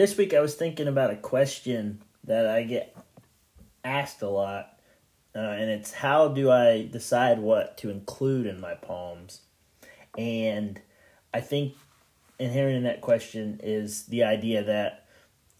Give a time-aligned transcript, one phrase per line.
[0.00, 2.96] this week I was thinking about a question that I get
[3.84, 4.78] asked a lot,
[5.34, 9.42] uh, and it's how do I decide what to include in my poems?
[10.16, 10.80] And
[11.34, 11.74] I think
[12.38, 15.06] inherent in that question is the idea that,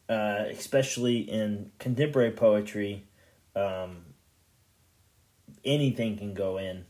[0.09, 3.05] uh, especially in contemporary poetry,
[3.55, 4.07] um,
[5.67, 6.87] anything can go in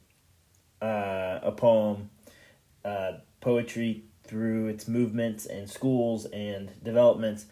[0.80, 2.10] uh, a poem.
[2.84, 7.46] Uh, poetry through its movements and schools and developments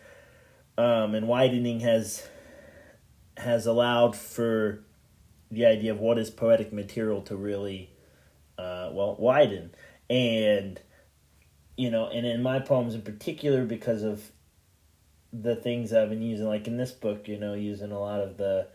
[0.79, 2.27] um, and widening has
[3.37, 4.85] has allowed for
[5.51, 7.91] the idea of what is poetic material to really
[8.59, 9.75] uh, well widen.
[10.09, 10.81] And
[11.77, 14.31] you know and in my poems in particular because of
[15.33, 18.37] the things I've been using like in this book you know using a lot of
[18.37, 18.69] the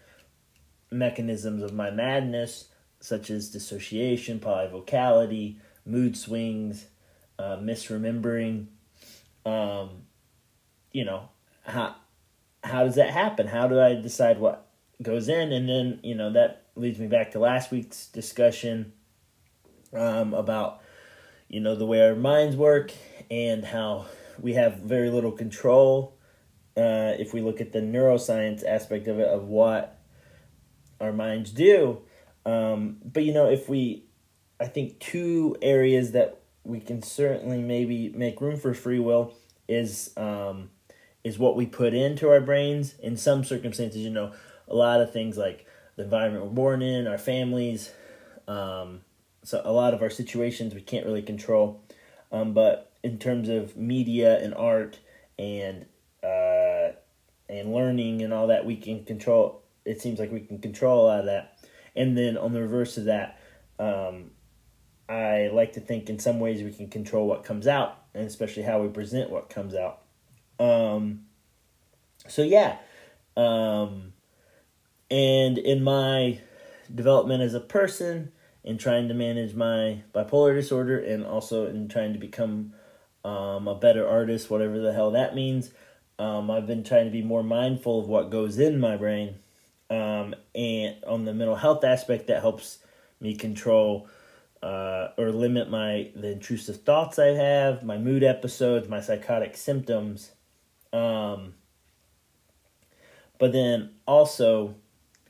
[0.92, 6.86] mechanisms of my madness such as dissociation polyvocality mood swings
[7.40, 8.68] uh, misremembering.
[9.46, 10.04] Um,
[10.92, 11.30] you know
[11.64, 11.96] how
[12.64, 13.48] how does that happen?
[13.48, 14.68] How do I decide what
[15.02, 15.52] goes in?
[15.52, 18.94] And then you know that leads me back to last week's discussion
[19.94, 20.82] um, about
[21.48, 22.92] you know the way our minds work
[23.30, 24.06] and how
[24.40, 26.18] we have very little control
[26.76, 30.00] uh, if we look at the neuroscience aspect of it of what
[31.00, 32.02] our minds do.
[32.46, 34.06] Um, but you know, if we,
[34.60, 39.34] I think two areas that we can certainly maybe make room for free will
[39.68, 40.70] is um,
[41.24, 42.96] is what we put into our brains.
[43.00, 44.34] In some circumstances, you know,
[44.68, 45.66] a lot of things like
[45.96, 47.92] the environment we're born in, our families,
[48.48, 49.02] um,
[49.44, 51.84] so a lot of our situations we can't really control.
[52.32, 55.00] Um, but in terms of media and art
[55.38, 55.86] and
[56.24, 56.94] uh,
[57.50, 59.62] and learning and all that, we can control.
[59.86, 61.60] It seems like we can control a lot of that.
[61.96, 63.40] And then on the reverse of that,
[63.78, 64.32] um,
[65.10, 68.64] I like to think in some ways we can control what comes out, and especially
[68.64, 70.02] how we present what comes out.
[70.60, 71.26] Um,
[72.28, 72.78] so yeah,
[73.36, 74.14] um,
[75.12, 76.40] and in my
[76.94, 78.32] development as a person,
[78.64, 82.74] in trying to manage my bipolar disorder, and also in trying to become
[83.26, 85.72] um, a better artist, whatever the hell that means,
[86.18, 89.36] um, I've been trying to be more mindful of what goes in my brain,
[89.90, 92.80] um, and on the mental health aspect, that helps
[93.20, 94.08] me control
[94.64, 100.32] uh, or limit my the intrusive thoughts I have, my mood episodes, my psychotic symptoms.
[100.94, 101.56] Um,
[103.40, 104.76] but then also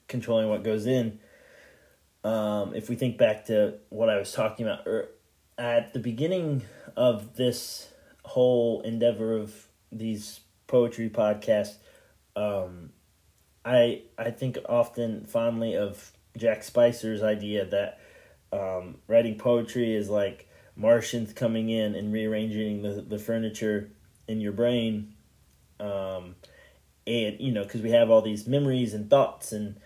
[0.08, 1.20] controlling what goes in.
[2.24, 5.10] Um, if we think back to what I was talking about er,
[5.58, 6.62] at the beginning
[6.96, 7.90] of this
[8.24, 11.78] whole endeavor of these poetry podcasts,
[12.36, 12.92] um,
[13.66, 18.00] I I think often fondly of Jack Spicer's idea that
[18.53, 23.90] um, writing poetry is like Martians coming in and rearranging the, the furniture
[24.28, 25.16] in your brain.
[25.80, 26.36] Um,
[27.06, 29.80] and, you know, because we have all these memories and thoughts and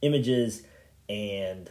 [0.00, 0.62] images
[1.08, 1.70] and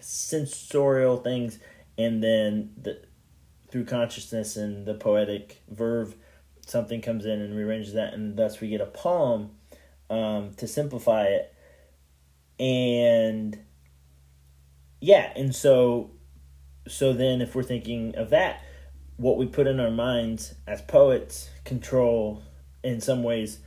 [0.00, 1.58] sensorial things.
[1.96, 3.02] And then the,
[3.70, 6.16] through consciousness and the poetic verve,
[6.66, 8.12] something comes in and rearranges that.
[8.12, 9.52] And thus we get a poem
[10.10, 11.54] um, to simplify it.
[12.58, 13.58] And
[15.00, 16.10] yeah, and so
[16.88, 18.62] so then if we're thinking of that,
[19.16, 22.42] what we put in our minds as poets control
[22.82, 23.58] in some ways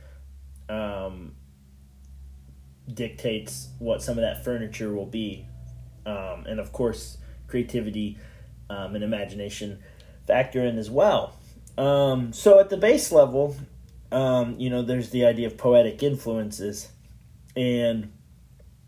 [0.68, 1.34] um,
[2.92, 5.46] dictates what some of that furniture will be.
[6.06, 8.18] Um, and of course, creativity
[8.68, 9.78] um, and imagination
[10.26, 11.38] factor in as well.
[11.78, 13.56] Um, so at the base level,
[14.12, 16.88] um, you know, there's the idea of poetic influences.
[17.56, 18.12] And,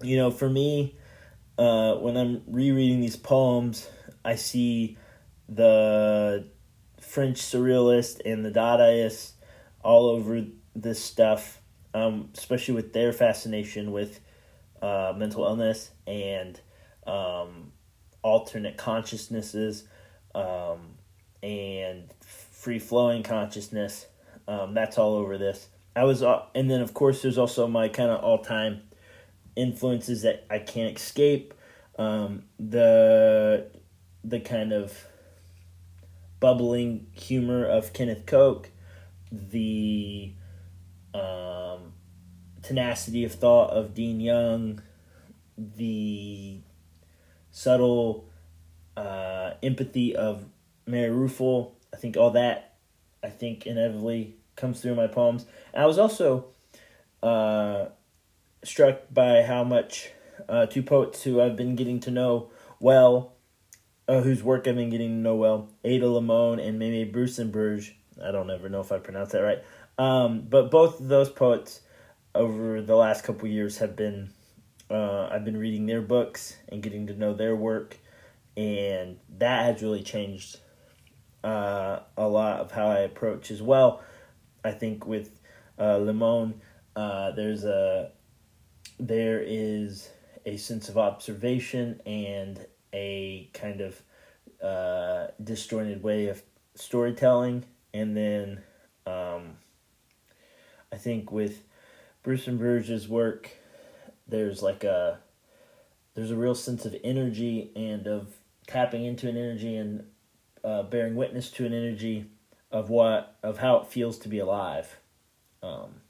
[0.02, 0.96] you know, for me,
[1.58, 3.88] uh, when I'm rereading these poems,
[4.24, 4.98] I see
[5.48, 6.48] the
[7.00, 9.32] French surrealist and the Dadaists
[9.82, 10.44] all over
[10.74, 11.60] this stuff,
[11.94, 14.20] um, especially with their fascination with
[14.82, 16.60] uh, mental illness and
[17.06, 17.72] um,
[18.22, 19.84] alternate consciousnesses
[20.34, 20.96] um,
[21.42, 24.06] and free flowing consciousness.
[24.48, 25.68] Um, that's all over this.
[25.94, 28.82] I was, uh, and then of course, there's also my kind of all time
[29.56, 31.54] influences that I can't escape.
[31.98, 33.70] Um, the
[34.22, 35.06] the kind of
[36.40, 38.68] bubbling humor of Kenneth Koch,
[39.32, 40.32] the
[41.14, 41.92] um,
[42.62, 44.82] tenacity of thought of Dean Young,
[45.56, 46.60] the
[47.50, 48.28] subtle
[48.96, 50.44] uh, empathy of
[50.86, 51.72] Mary Ruefle.
[51.92, 52.74] I think all that,
[53.22, 55.46] I think inevitably comes through my poems.
[55.72, 56.46] And I was also
[57.22, 57.86] uh,
[58.64, 60.10] struck by how much
[60.48, 62.50] uh, two poets who I've been getting to know
[62.80, 63.34] well,
[64.08, 67.92] uh, whose work I've been getting to know well, Ada Limon and Mei-mei Berssenbrugge.
[68.22, 69.62] I don't ever know if I pronounced that right.
[69.98, 71.80] Um, but both of those poets
[72.34, 74.30] over the last couple years have been
[74.90, 77.96] uh, I've been reading their books and getting to know their work,
[78.56, 80.60] and that has really changed
[81.42, 84.02] uh, a lot of how I approach as well.
[84.64, 85.40] I think with
[85.78, 86.60] uh, Limon,
[86.94, 88.12] uh, there's a
[88.98, 90.10] there is
[90.44, 94.02] a sense of observation and a kind of
[94.62, 96.43] uh, disjointed way of
[96.75, 98.62] storytelling, and then
[99.06, 99.56] um,
[100.93, 101.62] I think with
[102.25, 103.50] Berssenbrugge's work,
[104.26, 105.19] there's like a
[106.14, 108.28] there's a real sense of energy and of
[108.66, 110.04] tapping into an energy and
[110.64, 112.26] uh, bearing witness to an energy
[112.70, 114.96] of what of how it feels to be alive.
[115.62, 116.00] Um,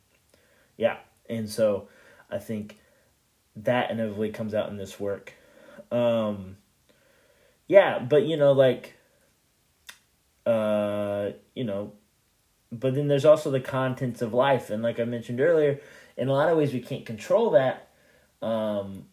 [0.76, 0.98] yeah,
[1.28, 1.88] and so
[2.30, 2.78] I think
[3.56, 5.32] that inevitably comes out in this work.
[5.90, 6.56] Um,
[7.68, 8.94] yeah, but you know, like,
[10.44, 11.92] uh, you know,
[12.70, 15.80] but then there's also the contents of life, and like I mentioned earlier,
[16.16, 17.88] in a lot of ways we can't control that.
[18.42, 19.06] Um,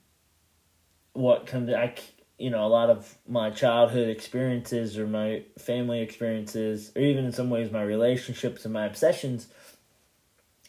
[1.14, 1.94] what comes, I,
[2.38, 7.32] you know, a lot of my childhood experiences or my family experiences, or even in
[7.32, 9.48] some ways my relationships and my obsessions,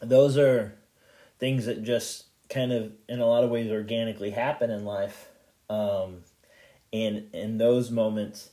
[0.00, 0.74] those are
[1.38, 5.28] things that just kind of, in a lot of ways, organically happen in life.
[5.68, 6.22] Um,
[6.92, 8.50] and in those moments,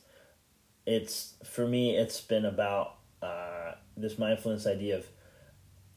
[0.86, 5.06] it's for me, it's been about uh, this mindfulness idea of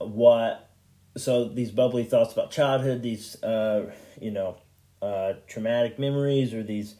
[0.10, 0.70] what.
[1.18, 4.58] So these bubbly thoughts about childhood, these uh, you know
[5.02, 6.96] uh, traumatic memories, or these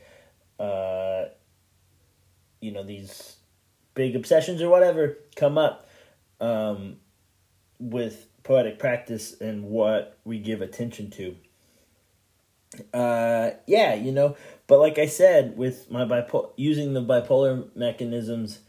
[0.60, 1.26] uh,
[2.62, 3.36] you know these
[3.94, 5.88] big obsessions or whatever come up
[6.40, 6.98] um,
[7.80, 11.36] with poetic practice and what we give attention to.
[12.94, 14.38] Uh, yeah, you know,
[14.68, 18.60] but like I said, with my bipolar, using the bipolar mechanisms,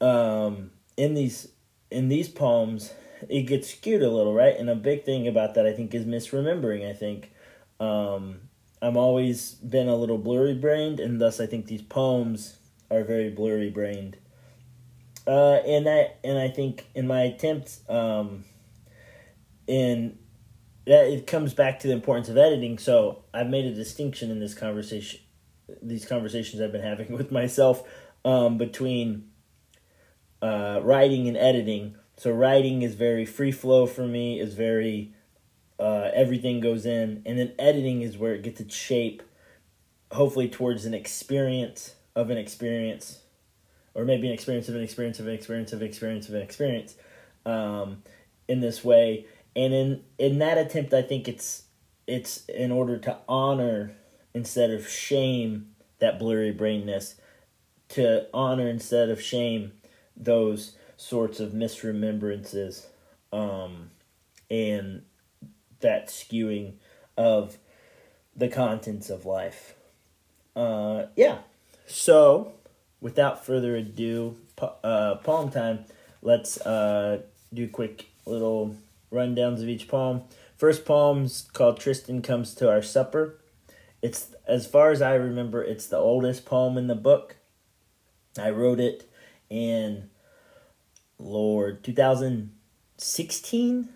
[0.00, 1.48] um, in these
[1.90, 2.92] in these poems,
[3.28, 4.56] it gets skewed a little, right?
[4.56, 6.88] And a big thing about that, I think, is misremembering.
[6.88, 7.32] I think,
[7.80, 8.40] um,
[8.82, 12.58] I'm always been a little blurry brained, and thus I think these poems
[12.90, 14.16] are very blurry brained.
[15.26, 18.44] Uh, and that, and I think in my attempts, um,
[19.70, 20.18] in
[20.86, 22.76] that it comes back to the importance of editing.
[22.76, 25.20] So I've made a distinction in this conversation,
[25.80, 27.84] these conversations I've been having with myself,
[28.24, 29.30] um, between
[30.42, 31.94] uh, writing and editing.
[32.16, 34.40] So writing is very free flow for me.
[34.40, 35.14] Is very
[35.78, 39.22] uh, everything goes in, and then editing is where it gets its shape,
[40.10, 43.20] hopefully towards an experience of an experience,
[43.94, 46.42] or maybe an experience of an experience of an experience of an experience of an
[46.42, 46.96] experience.
[47.46, 48.02] Um,
[48.48, 49.26] in this way,
[49.56, 51.64] and in in that attempt, I think it's
[52.06, 53.92] it's in order to honor
[54.34, 57.16] instead of shame that blurry brainness,
[57.90, 59.72] to honor instead of shame
[60.16, 62.86] those sorts of misremembrances,
[63.32, 63.90] um,
[64.50, 65.02] and
[65.80, 66.74] that skewing
[67.16, 67.58] of
[68.36, 69.74] the contents of life.
[70.54, 71.38] Uh, yeah.
[71.86, 72.52] So,
[73.00, 74.36] without further ado,
[74.84, 75.84] uh, poem time.
[76.22, 78.76] Let's uh, do quick little
[79.12, 80.22] rundowns of each poem.
[80.56, 83.40] First poem's called Tristan Comes to Our Supper.
[84.02, 87.36] It's as far as I remember, it's the oldest poem in the book.
[88.38, 89.10] I wrote it
[89.48, 90.10] in
[91.18, 93.88] Lord 2016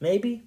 [0.00, 0.42] maybe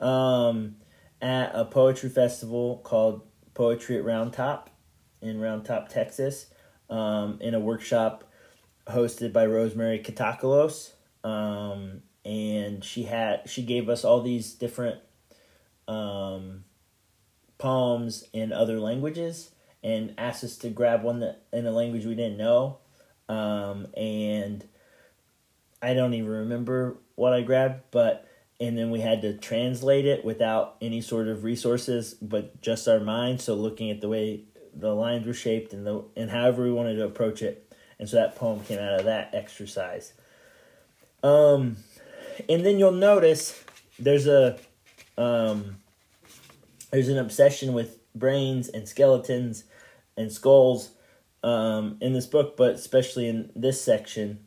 [0.00, 0.76] um,
[1.20, 3.22] at a poetry festival called
[3.54, 4.70] Poetry at Round Top
[5.20, 6.46] in Round Top, Texas,
[6.90, 8.30] um, in a workshop
[8.86, 10.92] hosted by Rosemary Catacalos.
[11.24, 15.00] Um, and she had she gave us all these different
[15.86, 16.64] um,
[17.58, 19.50] poems in other languages
[19.82, 22.78] and asked us to grab one that in a language we didn't know.
[23.28, 24.66] Um, and
[25.82, 28.26] I don't even remember what I grabbed, but
[28.60, 33.00] and then we had to translate it without any sort of resources but just our
[33.00, 33.40] mind.
[33.40, 36.96] So looking at the way the lines were shaped and the and however we wanted
[36.96, 37.60] to approach it.
[37.98, 40.14] And so that poem came out of that exercise.
[41.22, 41.76] Um
[42.48, 43.62] and then you'll notice
[43.98, 44.58] there's a
[45.18, 45.76] um
[46.90, 49.64] there's an obsession with brains and skeletons
[50.16, 50.90] and skulls
[51.42, 54.38] um in this book but especially in this section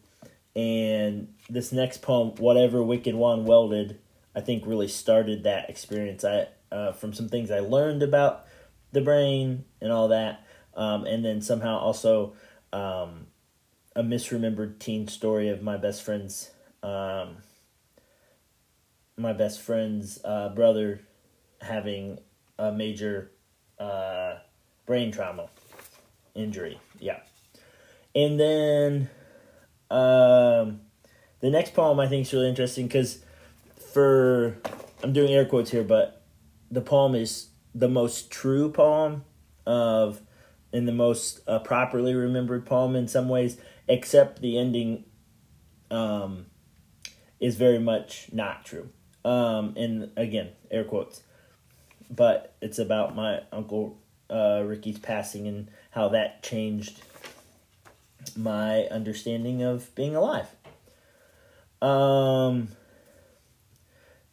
[0.58, 4.00] and this next poem, whatever Wicked One welded,
[4.36, 6.26] I think really started that experience.
[6.26, 8.46] I uh, from some things I learned about
[8.92, 12.34] the brain and all that, um, and then somehow also
[12.74, 13.28] um,
[13.96, 16.50] a misremembered teen story of my best friend's
[16.82, 17.38] um,
[19.18, 21.02] my best friend's uh, brother
[21.62, 22.20] having
[22.60, 23.32] a major
[23.80, 24.36] uh,
[24.86, 25.50] brain trauma
[26.36, 26.80] injury.
[27.00, 27.20] Yeah,
[28.16, 29.10] and then
[29.90, 30.82] um,
[31.40, 33.24] the next poem I think is really interesting because
[33.94, 34.58] for
[35.04, 36.24] I'm doing air quotes here, but
[36.70, 39.24] the poem is the most true poem
[39.66, 40.22] of
[40.74, 43.58] and the most uh, properly remembered poem in some ways,
[43.88, 45.06] except the ending
[45.90, 46.48] um,
[47.40, 48.90] is very much not true.
[49.26, 51.22] Um, and again, air quotes.
[52.10, 53.98] But it's about my uncle
[54.30, 57.02] uh, Ricky's passing and how that changed
[58.36, 60.48] my understanding of being alive.
[61.82, 62.70] Um,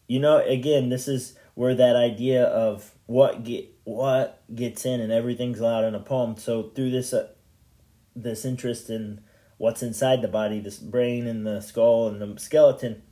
[0.06, 5.12] you know, again, this is where that idea of what get what gets in and
[5.12, 6.36] everything's allowed in a poem.
[6.36, 7.28] So through this uh,
[8.16, 9.20] this interest in
[9.58, 13.02] what's inside the body, this brain and the skull and the skeleton,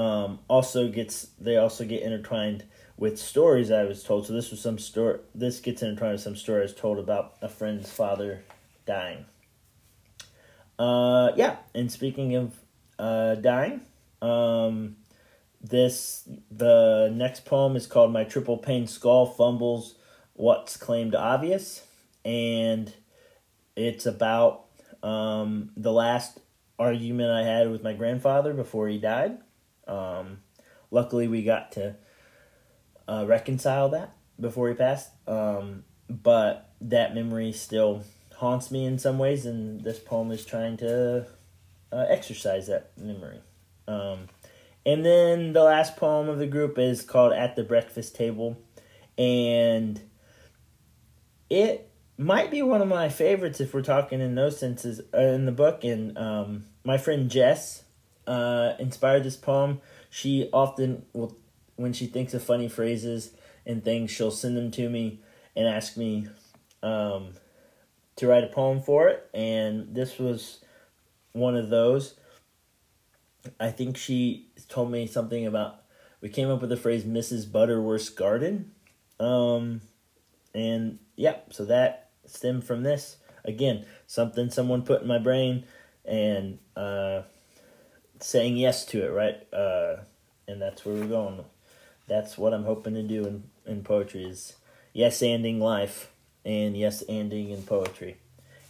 [0.00, 2.64] um, also gets they also get intertwined
[2.96, 4.26] with stories I was told.
[4.26, 5.18] So this was some story.
[5.34, 8.42] This gets intertwined with some story I was told about a friend's father
[8.86, 9.26] dying.
[10.78, 12.54] Uh, yeah, and speaking of
[12.98, 13.82] uh, dying,
[14.22, 14.96] um,
[15.60, 19.96] this the next poem is called "My Triple Pain Skull Fumbles
[20.32, 21.86] What's Claimed Obvious,"
[22.24, 22.90] and
[23.76, 24.64] it's about
[25.02, 26.40] um, the last
[26.78, 29.36] argument I had with my grandfather before he died.
[29.90, 30.38] Um,
[30.90, 31.96] luckily, we got to
[33.08, 38.04] uh, reconcile that before he passed, um, but that memory still
[38.36, 41.26] haunts me in some ways, and this poem is trying to
[41.92, 43.40] uh, exercise that memory.
[43.86, 44.28] Um,
[44.86, 48.58] and then the last poem of the group is called At the Breakfast Table.
[49.18, 50.00] And
[51.50, 55.44] it might be one of my favorites if we're talking in those senses uh, in
[55.44, 55.84] the book.
[55.84, 57.84] And um, my friend Jess
[58.30, 59.80] uh, inspired this poem.
[60.08, 61.36] She often will,
[61.74, 63.32] when she thinks of funny phrases
[63.66, 65.20] and things, she'll send them to me
[65.56, 66.28] and ask me
[66.80, 67.32] um,
[68.14, 69.28] to write a poem for it.
[69.34, 70.60] And this was
[71.32, 72.14] one of those.
[73.58, 75.82] I think she told me something about
[76.20, 77.50] we came up with the phrase Mrs.
[77.50, 78.72] Butterworth's garden.
[79.18, 79.80] Um,
[80.54, 83.16] and yeah, so that stemmed from this.
[83.44, 85.64] Again, something someone put in my brain
[86.04, 87.22] and uh,
[88.20, 89.52] saying yes to it, right?
[89.52, 90.02] Uh,
[90.46, 91.44] and that's where we're going.
[92.06, 94.56] That's what I'm hoping to do in, in poetry is
[94.92, 96.10] yes ending life
[96.44, 98.16] and yes ending in poetry.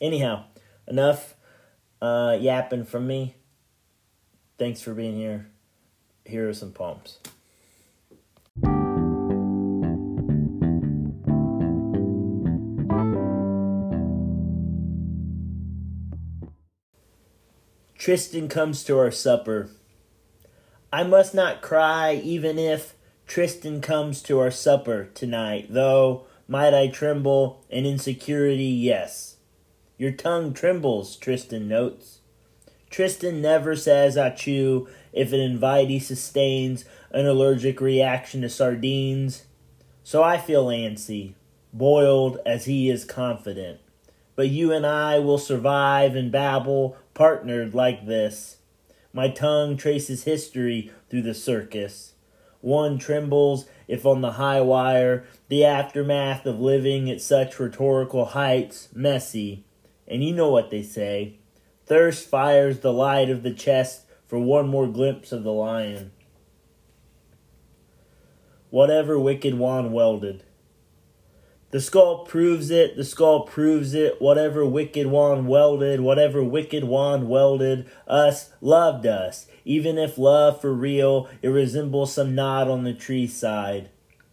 [0.00, 0.44] Anyhow,
[0.86, 1.34] enough
[2.02, 3.34] uh, yapping from me.
[4.58, 5.46] Thanks for being here.
[6.24, 7.18] Here are some poems.
[18.00, 19.68] Tristan comes to our supper.
[20.90, 22.94] I must not cry even if
[23.26, 29.36] Tristan comes to our supper tonight, though might I tremble in insecurity, yes.
[29.98, 32.20] Your tongue trembles, Tristan notes.
[32.88, 39.42] Tristan never says achoo if an invitee sustains an allergic reaction to sardines.
[40.04, 41.34] So I feel antsy,
[41.70, 43.78] boiled as he is confident.
[44.36, 48.56] But you and I will survive and babble, partnered like this.
[49.12, 52.14] My tongue traces history through the circus.
[52.62, 58.88] One trembles if on the high wire, the aftermath of living at such rhetorical heights,
[58.94, 59.66] messy.
[60.08, 61.36] And you know what they say
[61.84, 66.12] Thirst fires the light of the chest for one more glimpse of the lion.
[68.70, 70.42] Whatever wicked wand welded.
[71.70, 74.20] The skull proves it, the skull proves it.
[74.20, 79.46] Whatever wicked wand welded, whatever wicked wand welded, us loved us.
[79.64, 83.88] Even if love for real, it resembles some knot on the tree side.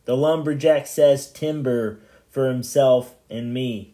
[0.06, 3.94] The lumberjack says timber for himself and me.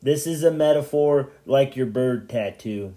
[0.00, 2.94] This is a metaphor like your bird tattoo.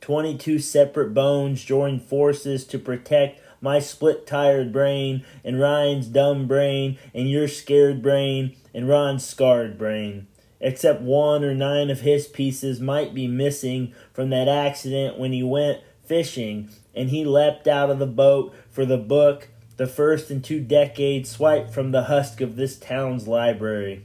[0.00, 6.98] 22 separate bones join forces to protect my split tired brain and Ryan's dumb brain
[7.14, 10.26] and your scared brain and Ron's scarred brain.
[10.60, 15.42] Except one or nine of his pieces might be missing from that accident when he
[15.42, 20.40] went fishing and he leapt out of the boat for the book, the first in
[20.40, 24.04] two decades swiped from the husk of this town's library.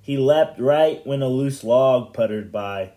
[0.00, 2.92] He leapt right when a loose log puttered by.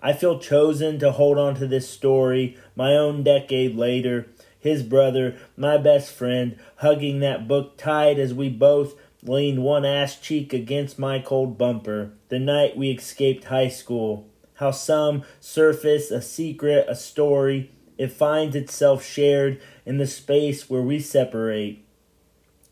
[0.00, 5.36] I feel chosen to hold on to this story, my own decade later, his brother,
[5.56, 8.94] my best friend, hugging that book tight as we both
[9.28, 14.28] leaned one ass cheek against my cold bumper, the night we escaped high school.
[14.54, 20.82] How some surface a secret, a story, it finds itself shared in the space where
[20.82, 21.82] we separate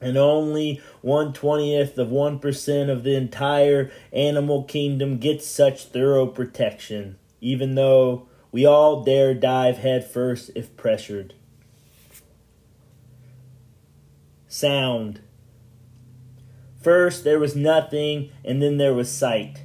[0.00, 6.26] and only one twentieth of one percent of the entire animal kingdom gets such thorough
[6.26, 11.34] protection, even though We all dare dive headfirst if pressured.
[14.46, 15.22] Sound.
[16.84, 19.62] First there was nothing, and then there was sight.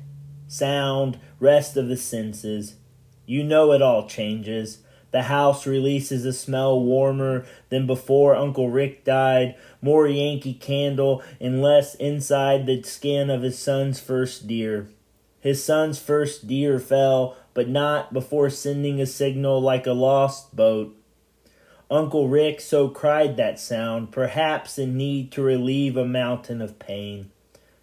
[0.47, 2.77] Sound, rest of the senses.
[3.25, 4.79] You know it all changes.
[5.11, 11.61] The house releases a smell warmer than before Uncle Rick died, more Yankee candle, and
[11.61, 14.87] less inside the skin of his son's first deer.
[15.41, 20.95] His son's first deer fell, but not before sending a signal like a lost boat.
[21.91, 27.31] Uncle Rick so cried that sound, perhaps in need to relieve a mountain of pain.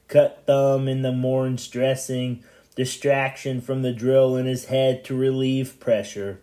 [0.07, 2.45] Cut thumb in the morn's dressing,
[2.77, 6.41] distraction from the drill in his head to relieve pressure.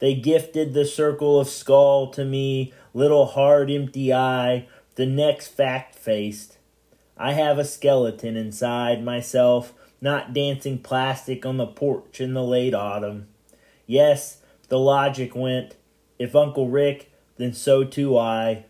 [0.00, 5.94] They gifted the circle of skull to me, little hard empty eye, the next fact
[5.94, 6.58] faced.
[7.16, 12.74] I have a skeleton inside myself, not dancing plastic on the porch in the late
[12.74, 13.28] autumn.
[13.86, 15.76] Yes, the logic went,
[16.22, 18.66] if Uncle Rick, then so too I.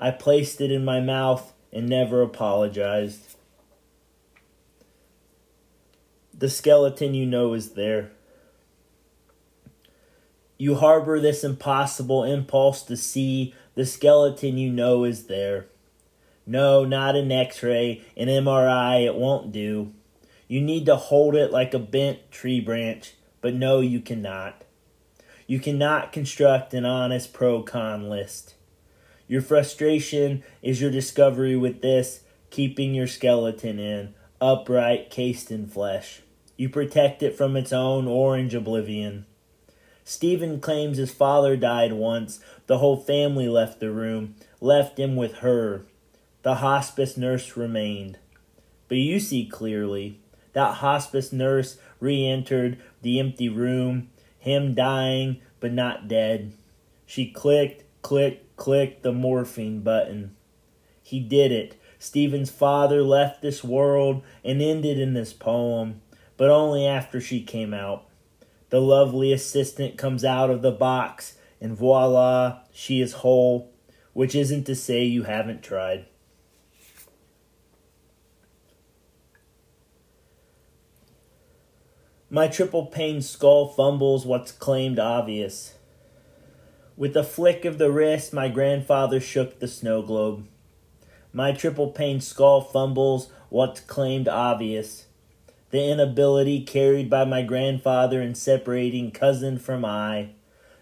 [0.00, 3.36] I placed it in my mouth and never apologized.
[6.36, 8.10] The skeleton you know is there.
[10.58, 15.66] You harbor this impossible impulse to see the skeleton you know is there.
[16.44, 19.92] No, not an x ray, an MRI, it won't do.
[20.48, 24.64] You need to hold it like a bent tree branch, but no, you cannot.
[25.50, 28.54] You cannot construct an honest pro con list.
[29.26, 36.20] Your frustration is your discovery with this, keeping your skeleton in, upright, cased in flesh.
[36.56, 39.26] You protect it from its own orange oblivion.
[40.04, 42.38] Stephen claims his father died once.
[42.68, 45.84] The whole family left the room, left him with her.
[46.42, 48.18] The hospice nurse remained.
[48.86, 50.20] But you see clearly.
[50.52, 54.10] That hospice nurse re entered the empty room,
[54.40, 56.54] him dying but not dead.
[57.06, 60.34] She clicked, clicked, clicked the morphine button.
[61.02, 61.76] He did it.
[61.98, 66.00] Stephen's father left this world and ended in this poem,
[66.36, 68.06] but only after she came out.
[68.70, 73.70] The lovely assistant comes out of the box, and voila, she is whole,
[74.14, 76.06] which isn't to say you haven't tried.
[82.32, 85.74] My triple pane skull fumbles what's claimed obvious.
[86.96, 90.46] With a flick of the wrist, my grandfather shook the snow globe.
[91.32, 95.06] My triple pane skull fumbles what's claimed obvious
[95.70, 100.30] the inability carried by my grandfather in separating cousin from I,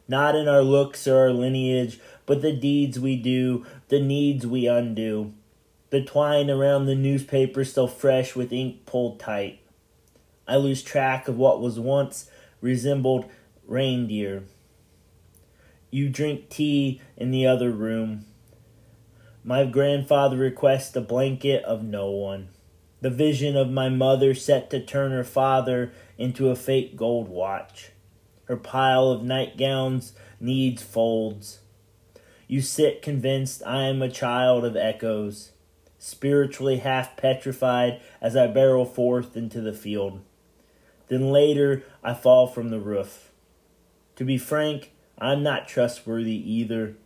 [0.06, 4.66] not in our looks or our lineage, but the deeds we do, the needs we
[4.66, 5.34] undo,
[5.90, 9.60] the twine around the newspaper still fresh with ink pulled tight.
[10.48, 12.30] I lose track of what was once
[12.60, 13.30] resembled
[13.66, 14.44] reindeer.
[15.90, 18.24] You drink tea in the other room.
[19.44, 22.48] My grandfather requests a blanket of no one
[23.00, 27.90] the vision of my mother set to turn her father into a fake gold watch.
[28.44, 31.60] Her pile of nightgowns needs folds.
[32.46, 35.52] You sit convinced I am a child of echoes,
[35.98, 40.22] spiritually half petrified as I barrel forth into the field.
[41.08, 43.30] Then later I fall from the roof.
[44.16, 46.96] To be frank, I'm not trustworthy either.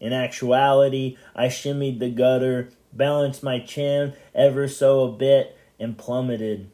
[0.00, 6.70] In actuality, I shimmied the gutter balanced my chin ever so a bit, and plummeted.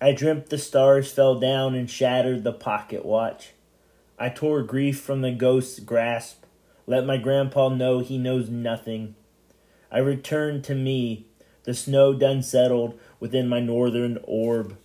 [0.00, 3.52] I dreamt the stars fell down and shattered the pocket watch.
[4.18, 6.44] I tore grief from the ghost's grasp,
[6.86, 9.14] let my grandpa know he knows nothing.
[9.90, 11.26] I returned to me,
[11.64, 14.76] the snow done settled within my northern orb.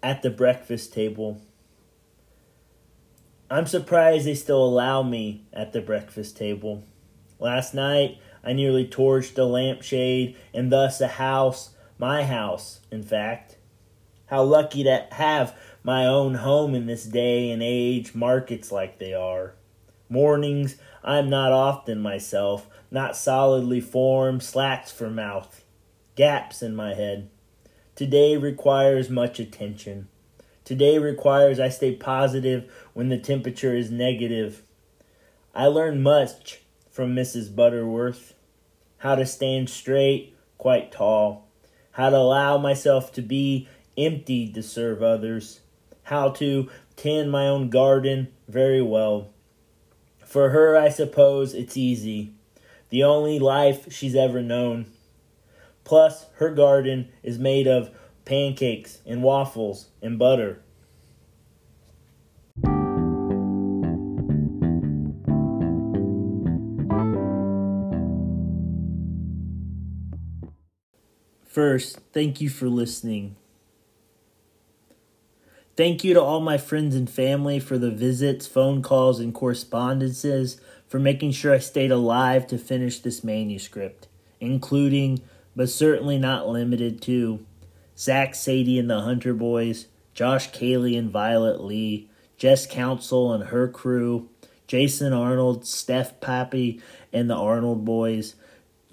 [0.00, 1.40] At the breakfast table.
[3.50, 6.84] I'm surprised they still allow me at the breakfast table.
[7.40, 13.56] Last night, I nearly torched a lampshade and thus a house, my house, in fact.
[14.26, 19.14] How lucky to have my own home in this day and age, markets like they
[19.14, 19.54] are.
[20.08, 25.64] Mornings, I'm not often myself, not solidly formed, slacks for mouth,
[26.14, 27.30] gaps in my head.
[27.98, 30.06] Today requires much attention.
[30.64, 34.62] Today requires I stay positive when the temperature is negative.
[35.52, 36.60] I learn much
[36.92, 37.52] from Mrs.
[37.52, 38.34] Butterworth.
[38.98, 41.48] How to stand straight, quite tall.
[41.90, 45.58] How to allow myself to be empty to serve others.
[46.04, 49.30] How to tend my own garden very well.
[50.24, 52.30] For her, I suppose it's easy.
[52.90, 54.86] The only life she's ever known.
[55.88, 57.90] Plus, her garden is made of
[58.26, 60.60] pancakes, and waffles, and butter.
[71.46, 73.36] First, thank you for listening.
[75.74, 80.60] Thank you to all my friends and family for the visits, phone calls, and correspondences,
[80.86, 84.06] for making sure I stayed alive to finish this manuscript,
[84.38, 85.22] including,
[85.58, 87.44] but certainly not limited to,
[87.98, 93.66] Zach Sadie and the Hunter Boys, Josh Cayley and Violet Lee, Jess Council and her
[93.66, 94.28] crew,
[94.68, 96.80] Jason Arnold, Steph Pappy
[97.12, 98.36] and the Arnold Boys,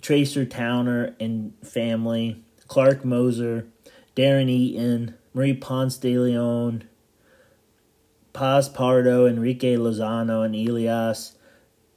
[0.02, 3.68] Tracer Towner and family, Clark Moser,
[4.16, 6.84] Darren Eaton, Marie Ponce de Leon,
[8.34, 11.34] Paz Pardo, Enrique Lozano and Elias,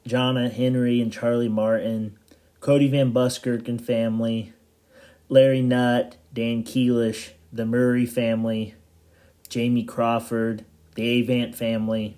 [0.07, 2.19] Jonna Henry and Charlie Martin,
[2.59, 4.53] Cody Van Buskirk and family,
[5.31, 8.73] Larry Nutt, Dan Keelish, the Murray family,
[9.47, 10.65] Jamie Crawford,
[10.95, 12.17] the Avant family,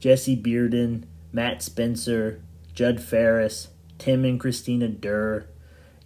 [0.00, 2.42] Jesse Bearden, Matt Spencer,
[2.74, 5.46] Judd Ferris, Tim and Christina Durr,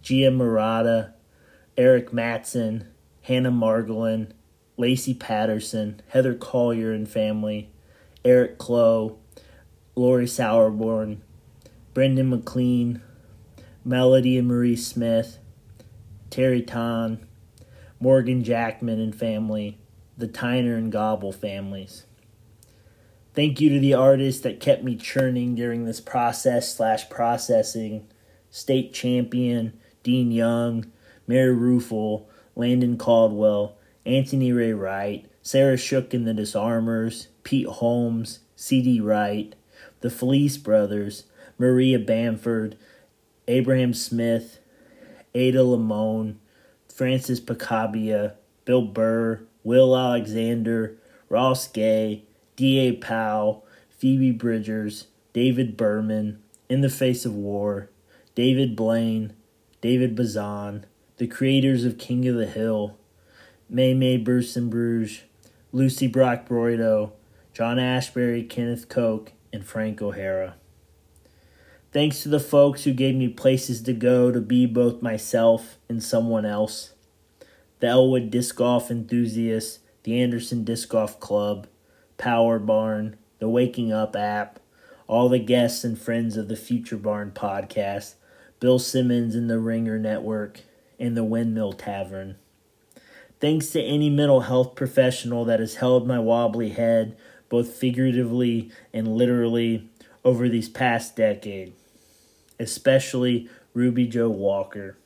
[0.03, 1.13] Gia Murata,
[1.77, 2.87] Eric Matson,
[3.23, 4.31] Hannah Margolin,
[4.77, 7.71] Lacey Patterson, Heather Collier and family,
[8.23, 9.17] Eric Clow,
[9.95, 11.17] Lori Sauerborn,
[11.95, 13.01] Brendan McLean,
[13.83, 15.39] Melody and Marie Smith,
[16.33, 17.27] Terry Ton,
[17.99, 19.77] Morgan Jackman and family,
[20.17, 22.07] the Tyner and Gobble families.
[23.35, 28.07] Thank you to the artists that kept me churning during this process slash processing.
[28.49, 30.91] State champion, Dean Young,
[31.27, 39.01] Mary Ruefle, Landon Caldwell, Anthony Ray Wright, Sarah Shook and the Disarmers, Pete Holmes, C.D.
[39.01, 39.53] Wright,
[40.01, 41.25] the Felice Brothers,
[41.59, 42.75] Maria Bamford,
[43.47, 44.57] Abraham Smith,
[45.33, 46.39] Ada Limon,
[46.87, 50.97] Francis Picabia, Bill Burr, Will Alexander,
[51.29, 52.23] Ross Gay,
[52.55, 52.93] D.A.
[52.93, 57.89] Powell, Phoebe Bridgers, David Berman, In the Face of War,
[58.35, 59.33] David Blaine,
[59.81, 60.85] David Bazan,
[61.17, 62.97] the creators of King of the Hill,
[63.69, 65.23] May May Bruce and Bruges,
[65.71, 67.13] Lucie Brock Broido,
[67.53, 70.55] John Ashbery, Kenneth Koch, and Frank O'Hara.
[71.93, 76.01] Thanks to the folks who gave me places to go to be both myself and
[76.01, 76.93] someone else.
[77.81, 81.67] The Elwood Disc Golf Enthusiasts, the Anderson Disc Golf Club,
[82.17, 84.59] Power Barn, the Waking Up app,
[85.05, 88.15] all the guests and friends of the Future Barn podcast,
[88.59, 90.61] Bill Simmons and the Ringer Network,
[90.99, 92.37] and the Windmill Tavern.
[93.39, 97.15] Thanks to any mental health professional that has held my wobbly head,
[97.49, 99.91] both figuratively and literally,
[100.25, 101.73] over these past decade,
[102.59, 104.97] especially Ruby Joe Walker.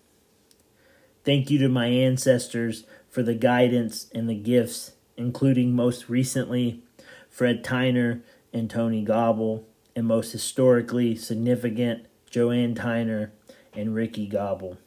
[1.23, 6.83] Thank you to my ancestors for the guidance and the gifts, including most recently
[7.29, 8.21] Fred Tyner
[8.53, 13.31] and Tony Gobble, and most historically significant Joanne Tyner
[13.73, 14.77] and Ricky Gobble.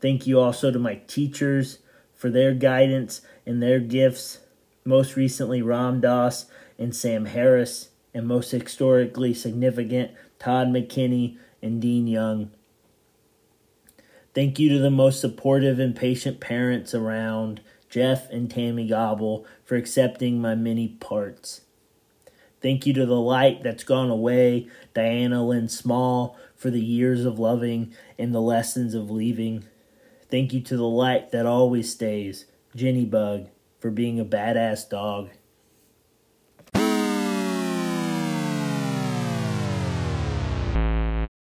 [0.00, 1.78] Thank you also to my teachers
[2.14, 4.40] for their guidance and their gifts.
[4.84, 6.46] Most recently, Ram Dass
[6.78, 12.50] and Sam Harris, and most historically significant, Todd McKinney and Dean Young.
[14.34, 19.76] Thank you to the most supportive and patient parents around, Jeff and Tammy Gobble, for
[19.76, 21.62] accepting my many parts.
[22.60, 27.38] Thank you to the light that's gone away, Diana Lynn Small, for the years of
[27.38, 29.64] loving and the lessons of leaving.
[30.30, 33.48] Thank you to the light that always stays, Jenny Bug,
[33.80, 35.30] for being a badass dog.